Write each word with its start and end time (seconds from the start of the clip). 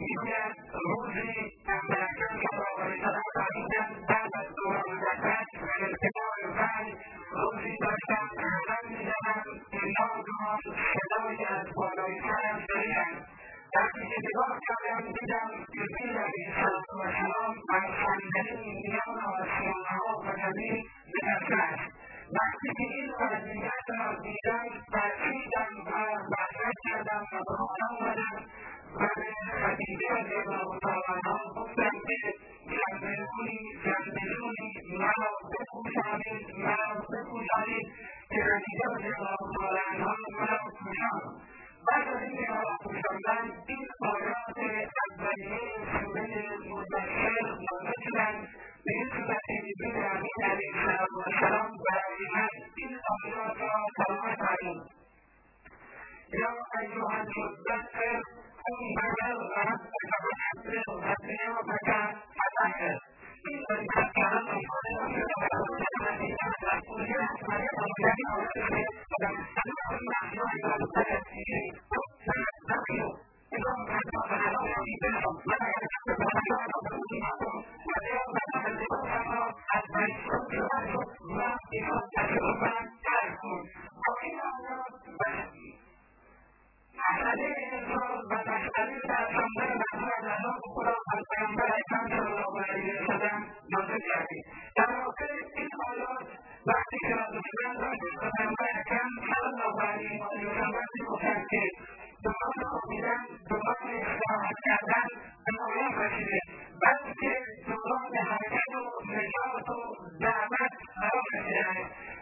you. 0.00 0.18
get 0.26 0.56
losing 0.74 1.52
and 1.68 2.65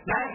நான் 0.04 0.30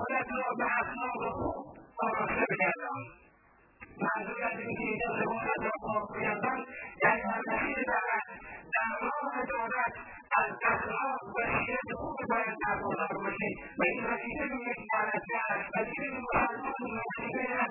خودت 0.00 0.28
را 0.38 0.54
به 0.58 0.64
اخلاق 0.82 1.32
خوب 1.38 1.66
آراخته 2.04 2.44
بگردان 2.50 3.00
منظور 4.04 4.44
از 4.50 4.58
اینکه 4.58 4.84
اینجا 4.90 5.08
زبونت 5.20 5.62
را 5.66 5.70
پاک 5.82 6.08
بگردان 6.16 6.58
یعنی 7.04 7.22
منتخیل 7.30 7.80
دولت 7.90 8.26
در 8.74 8.90
راه 9.06 9.44
دولت 9.52 9.94
از 10.40 10.50
اخلاق 10.72 11.20
و 11.36 11.40
سیرت 11.58 11.90
خوب 12.00 12.16
باید 12.30 12.56
برخوردار 12.66 13.12
باشی 13.24 13.50
و 13.78 13.82
این 13.90 14.04
وظیفه 14.04 14.44
یک 14.70 14.80
دولتگر 14.92 15.46
است 15.56 15.68
وظیفه 15.76 16.20
مسلمان 16.26 17.00
وظیفه 17.08 17.62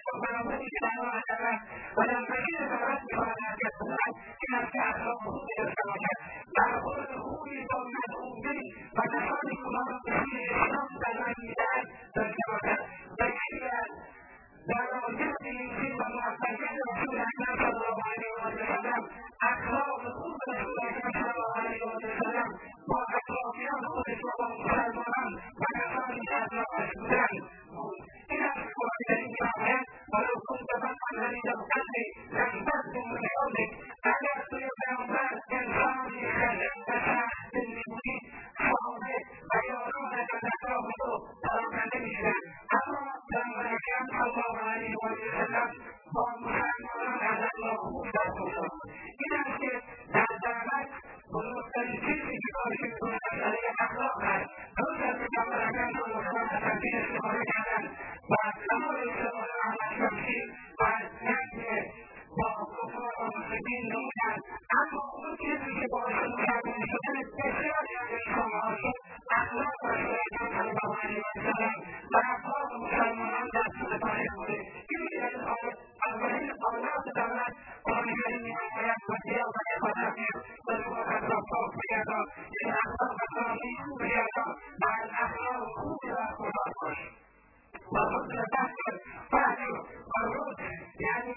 فهم 90.19 90.31
و 90.31 90.51
رشد 90.51 91.01
یعنی 91.01 91.35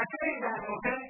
I 0.06 0.78
think 0.84 1.05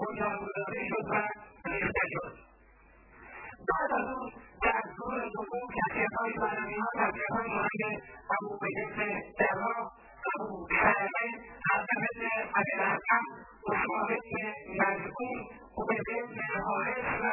بنیانگذاری 0.00 0.88
شد 0.88 1.06
و 1.10 1.14
ریخته 1.70 2.04
شد 2.12 2.34
بعد 3.68 3.92
از 4.00 4.08
اون 4.16 4.32
در 4.62 4.82
دور 4.96 5.28
دوم 5.34 5.68
شخصیتهای 5.78 6.32
معنویها 6.36 6.88
شخصیتهایی 6.98 7.54
مانند 7.54 8.02
ابوبکر 8.36 9.20
جراح 9.38 9.90
ابوسلمه 10.34 11.26
حضرت 11.70 12.20
ابوالحسن 12.56 13.24
اسامه 13.72 14.18
بن 14.32 14.52
مزعون 14.80 15.38
عبیده 15.78 16.22
بن 16.26 16.60
حارث 16.66 17.20
و 17.22 17.30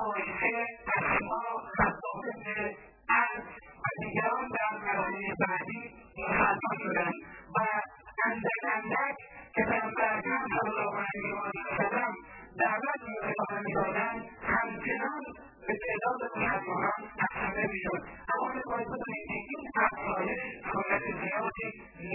عایشه 0.00 0.66
اسما 0.96 1.42
خطاب 1.76 2.22
بن 2.44 2.74
از 3.08 3.42
و 3.82 4.02
دیگران 4.02 4.48
در 4.48 4.78
مرحله 4.78 5.34
بعدی 5.40 5.94
مسلمان 6.18 6.78
شدند 6.78 7.14
و 7.56 7.58
اندک 8.26 8.64
اندک 8.74 9.16
که 9.58 9.64
صلی 9.64 10.58
الله 10.66 10.94
علیه 11.08 11.34
و 11.34 11.50
سلم 11.78 12.12
دعوت 12.58 13.00
می‌کنه 13.08 13.60
می‌دادن 13.66 14.14
به 15.66 15.74
تعداد 15.84 16.20
مسلمانان 16.36 17.00
افزوده 17.24 17.66
می‌شد 17.72 18.02
اما 18.34 18.52
به 18.54 18.60
باعث 18.66 18.86
ببینید 18.86 19.46
این 19.50 19.70
افزایش 19.84 20.40
حالت 20.72 21.02
زیادی 21.22 21.68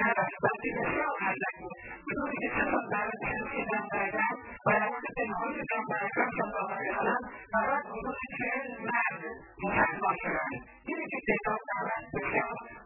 نداشت 0.03 0.35
بلکه 0.43 0.69
را 0.97 1.13
اندک 1.27 1.55
بود 1.61 1.77
بدونی 2.07 2.47
چطور 2.55 2.83
دعوت 2.91 3.21
شرکی 3.31 3.65
پیغمبرگان 3.65 4.35
و 4.65 4.69
روابط 4.69 5.05
پنهانی 5.17 5.53
پیغمبرگان 5.53 6.29
صلی 6.31 6.41
الله 6.41 6.75
علیه 6.77 6.91
وسلم 6.91 7.21
فقط 7.51 7.85
حدود 7.85 8.17
چهل 8.37 8.67
مرد 8.89 9.21
مسلمان 9.63 10.15
شدند 10.23 10.61
اینه 10.87 11.05
که 11.11 11.17
تعداد 11.27 11.63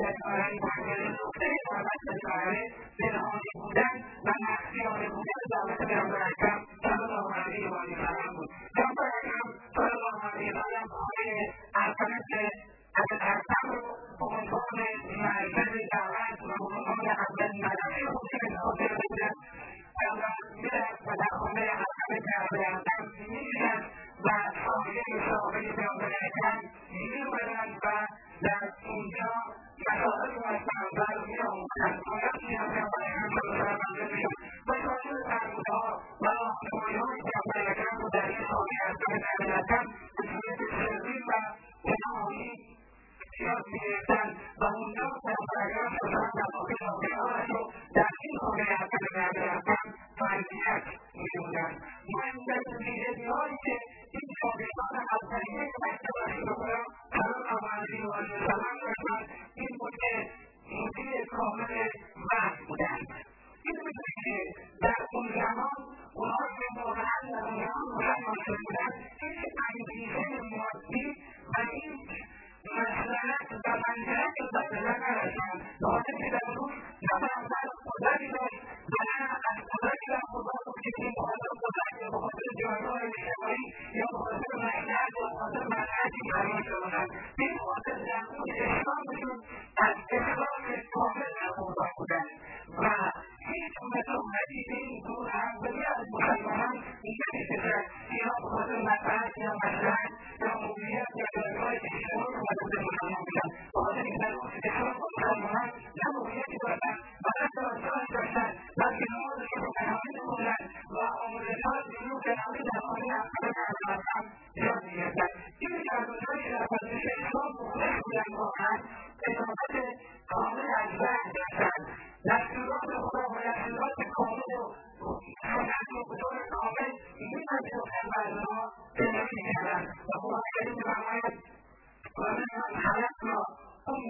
دستاورد 0.00 0.52
ماجرای 0.62 1.08
نقطه 1.08 1.46
اصابت 1.60 2.00
به 2.06 2.14
شاعر 2.22 2.56
پنهانی 2.98 3.50
بودن 3.54 3.94
و 4.24 4.32
مخفیانه 4.42 5.08
بودن 5.08 5.42
دعوت 5.52 5.88
به 5.88 6.00
آنور 6.00 6.22
اکرم 6.22 6.66
صلی 6.82 6.92
الله 6.92 7.34
علیه 7.34 7.70
و 7.70 7.74
آله 7.74 7.96
بود 8.36 8.50
جعفر 8.76 9.10
اکرم 9.18 9.48
صلی 9.76 9.90
الله 9.98 10.30
علیه 10.32 10.52
و 10.52 10.58
آله 10.58 10.86
خانه 10.90 11.54
الفلس 11.74 12.69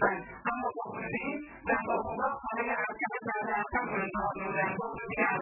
and 0.00 0.20
some 0.24 0.60
of 0.64 0.72
what 0.80 0.90
we 0.96 1.04
see, 1.12 1.30
some 1.68 1.86
of 1.92 2.02
what 2.16 2.34
we 2.56 2.62
have 2.70 2.80
come 2.80 3.88
and 3.92 4.08
some 4.16 4.40
of 4.40 4.72
what 4.80 4.92
we 4.96 5.16
have 5.20 5.40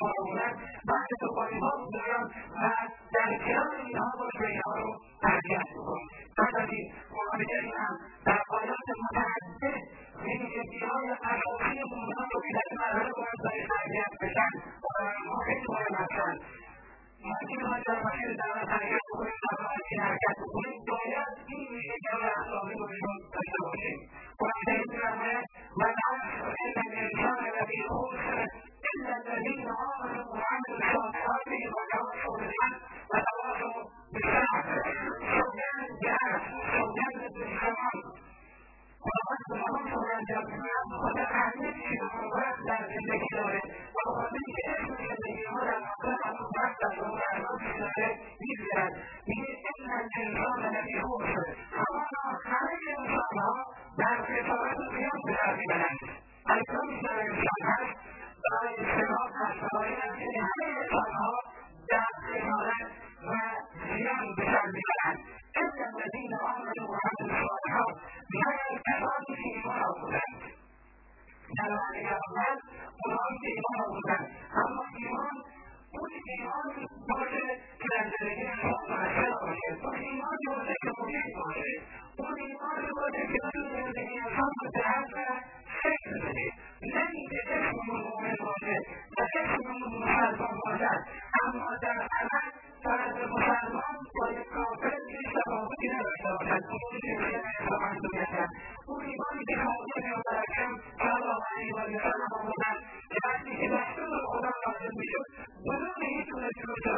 yapıyorlar. 0.00 0.52
Başka 0.90 1.14
toplumlar 1.22 1.74
bunların 1.82 2.24
ve 2.60 2.70
derdiklerin 3.14 3.92
daha 3.96 4.12
başka 4.20 4.46
yapıyorlar. 4.60 5.13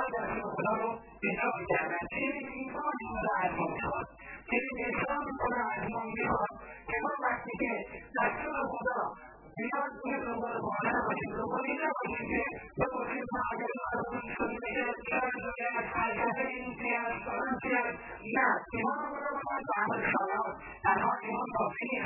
هذا 0.07 0.29
المبلغ 0.29 0.81
بسبب 1.23 1.59
تعميم 1.71 2.37
الإنسان 2.43 2.99
ولا 3.15 3.35
المنكر 3.47 4.05
الإنسان 4.57 5.25
ولا 5.43 5.65
المنكر 5.79 6.47
كما 6.91 7.11
تحكيه 7.23 7.79
لكن 8.19 8.51
الهدى 8.63 9.01
بيان 9.59 9.91
كل 10.03 10.25
الله 10.35 10.65
على 10.85 10.99
وجه 11.09 11.29
الوليدة 11.35 11.89
وجهه 11.99 12.45
فقد 12.79 13.11
بعد 13.37 13.61
الأرض 13.71 14.13
الشمسية 14.25 14.89
كان 15.11 15.31
لها 15.59 15.81
حاجتين 15.93 16.65
فيها 16.81 17.07
الشمسية 17.15 17.83
لا 18.37 18.49
إمام 18.77 19.13
ولا 19.13 19.61
تعمل 19.71 20.01
صلاة 20.17 20.49
أنا 20.87 21.11
إمام 21.25 21.49
صحيح 21.59 22.03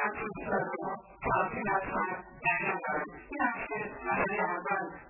a 0.00 0.08
piece 0.16 0.48
of 0.48 0.64
cloth 1.20 1.52
in 1.52 1.66
our 1.68 1.82
time, 1.84 2.24
and 2.24 2.64
I'm 2.72 2.80
going, 2.80 3.04
you. 3.28 3.36
know, 3.36 3.52
I'm 3.52 5.09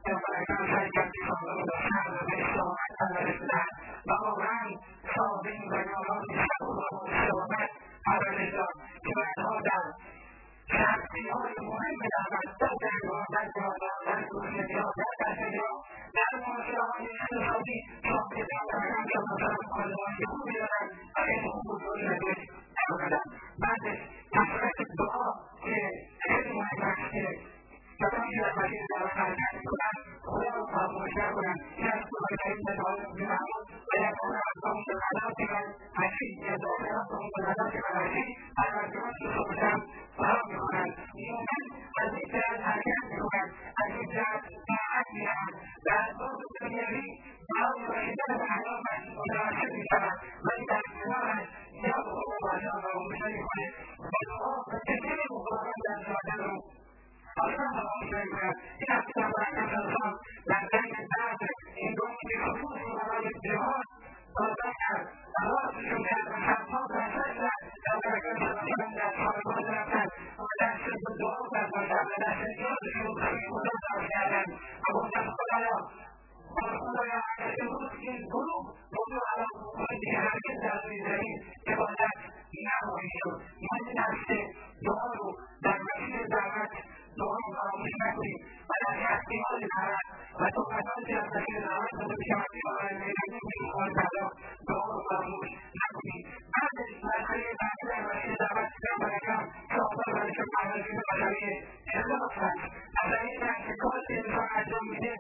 فإذا 103.11 103.53
في 103.65 103.73
كل 103.83 104.09
بعد 104.37 104.71
منه 104.91 105.15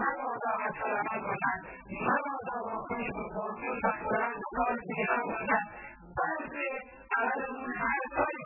ما 0.00 0.10
وضع 0.24 0.56
سلامتنا 0.80 1.52
ما 2.06 2.16
وضع 2.28 2.56
وقيم 2.72 3.16
وقيم 3.36 3.80
سلام 4.10 4.32
قلبي 4.58 5.00
أمنا 5.20 5.60
بل 6.18 6.56
على 7.16 7.32
المنحرفين 7.48 8.45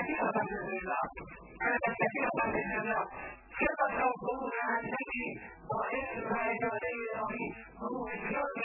you. 8.58 8.63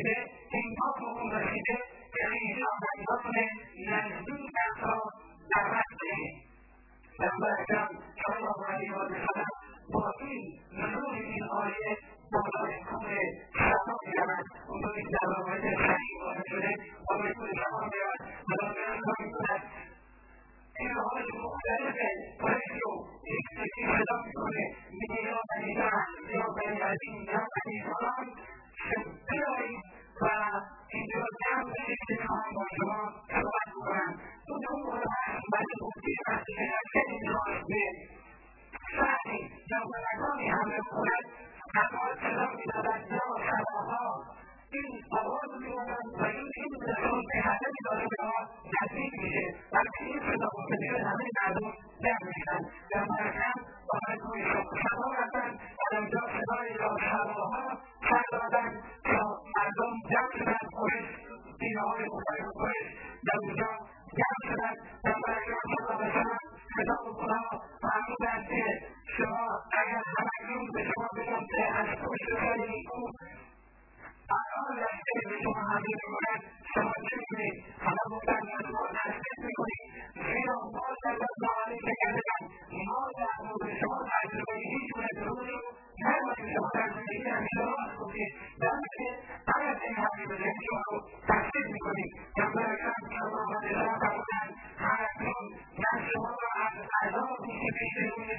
you. 0.06 0.37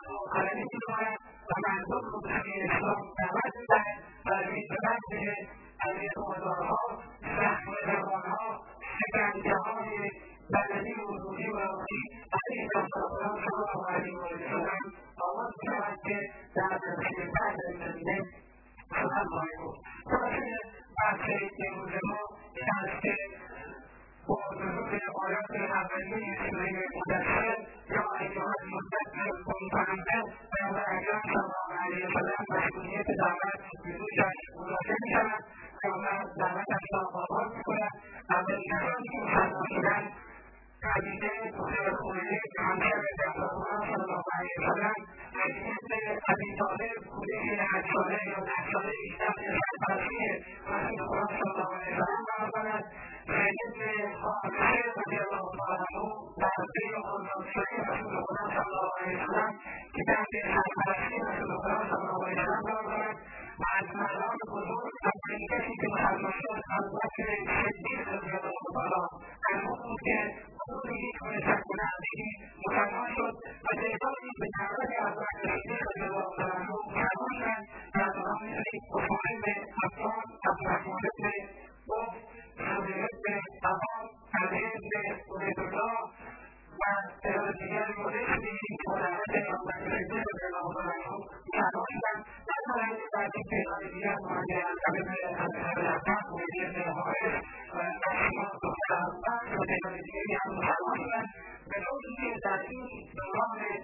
But 101.71 101.83
ultimately, 101.87 102.35
I 102.51 102.57
think 102.67 102.83
the 103.15 103.25
wrongness 103.31 103.83